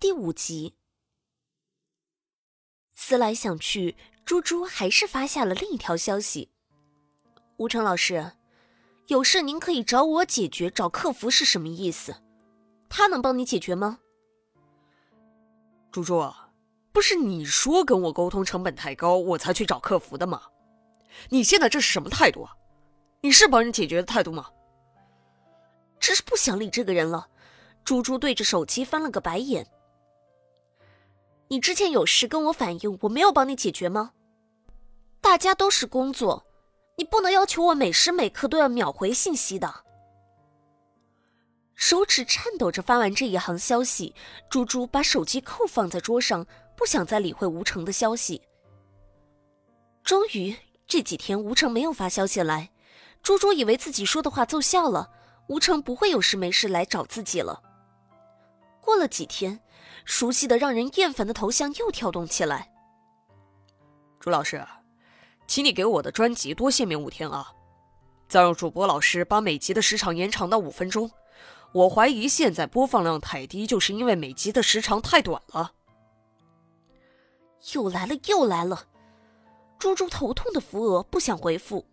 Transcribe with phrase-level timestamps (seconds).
[0.00, 0.76] 第五集，
[2.92, 6.52] 思来想去，猪猪还是发下了另一条消息
[7.58, 8.34] ：“吴成老师，
[9.08, 12.14] 有事您可以找我解决，找客服是什么意思？
[12.88, 13.98] 他能帮你解决吗？”
[15.90, 16.32] 猪猪，
[16.92, 20.42] 不是你说跟我沟通成本太高，我才去找客服的吗？
[21.30, 22.54] 你现在这是什么态度啊？
[23.22, 24.46] 你是帮人解决的态度吗？
[25.98, 27.28] 真是不想理这个人了。
[27.82, 29.68] 猪猪对着手机翻了个白眼。
[31.48, 34.12] 你之前有事跟我反映，我没有帮你解决吗？
[35.20, 36.46] 大家都是工作，
[36.96, 39.84] 你不能要求我每时每刻都要秒回信息的。
[41.74, 44.14] 手指颤抖着发完这一行消息，
[44.50, 48.42] 猪猪把手机扣放在桌上，不想再理会吴成的消息。
[50.02, 50.54] 终于
[50.86, 52.70] 这几天吴成没有发消息来，
[53.22, 55.10] 猪猪以为自己说的话奏效了，
[55.46, 57.62] 吴成不会有事没事来找自己了。
[58.88, 59.60] 过了几天。
[60.06, 62.72] 熟悉的让人厌烦的头像又跳动起来。
[64.18, 64.66] 朱老师，
[65.46, 67.52] 请你给我的专辑多限免五天啊！
[68.26, 71.10] 再让主播老师把每集的时长延长到五分钟。
[71.72, 75.72] 我怀疑现在播放量太低，就是因为每集的时长太短了。
[77.74, 78.86] 又来了，又来了！
[79.78, 81.84] 猪猪头痛的扶额，不想回复。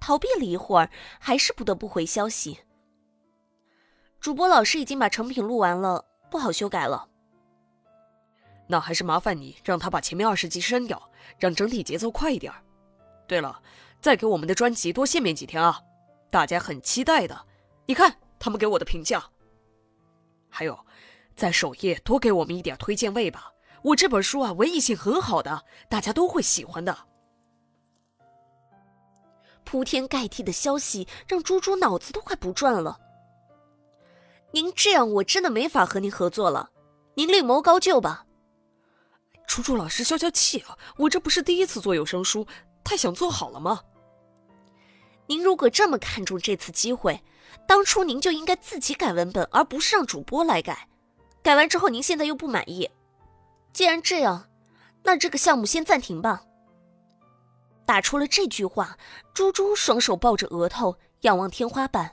[0.00, 2.60] 逃避了一会儿，还是不得不回消息。
[4.22, 6.04] 主播老师已经把成品录完了。
[6.30, 7.08] 不好修改了，
[8.68, 12.50] 那还是麻烦你让他把前面二十集删掉，让整体节奏快一点。
[13.26, 13.60] 对了，
[14.00, 15.82] 再给我们的专辑多限免几天啊，
[16.30, 17.46] 大家很期待的。
[17.84, 19.22] 你看他们给我的评价。
[20.48, 20.78] 还有，
[21.34, 23.52] 在首页多给我们一点推荐位吧，
[23.82, 26.96] 我这本书啊，文艺性很好的，大家都会喜欢的。
[29.64, 33.00] 铺天盖地的消息让猪猪脑子都快不转了。
[34.52, 36.70] 您这样我真的没法和您合作了，
[37.14, 38.26] 您另谋高就吧。
[39.46, 42.46] 楚楚老师消消气啊，我这不是第一次做有声书，
[42.84, 43.80] 太想做好了吗？
[45.26, 47.22] 您如果这么看重这次机会，
[47.66, 50.88] 当初您就应该自己改文本，而不是让主播来改。
[51.42, 52.90] 改完之后您现在又不满意，
[53.72, 54.48] 既然这样，
[55.02, 56.44] 那这个项目先暂停吧。
[57.86, 58.96] 打出了这句话，
[59.34, 62.12] 猪猪双手抱着额头，仰望天花板。